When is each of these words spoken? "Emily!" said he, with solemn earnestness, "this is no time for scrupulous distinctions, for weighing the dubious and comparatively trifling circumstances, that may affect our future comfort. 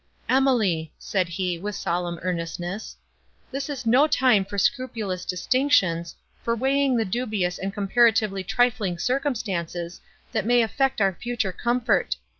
"Emily!" 0.27 0.91
said 0.97 1.29
he, 1.29 1.59
with 1.59 1.75
solemn 1.75 2.19
earnestness, 2.23 2.97
"this 3.51 3.69
is 3.69 3.85
no 3.85 4.07
time 4.07 4.43
for 4.43 4.57
scrupulous 4.57 5.25
distinctions, 5.25 6.15
for 6.41 6.55
weighing 6.55 6.97
the 6.97 7.05
dubious 7.05 7.59
and 7.59 7.71
comparatively 7.71 8.43
trifling 8.43 8.97
circumstances, 8.97 10.01
that 10.31 10.43
may 10.43 10.63
affect 10.63 11.01
our 11.01 11.13
future 11.13 11.51
comfort. 11.53 12.15